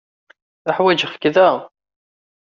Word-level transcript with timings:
Uḥwaǧeɣ-k 0.69 1.21
da. 1.35 1.49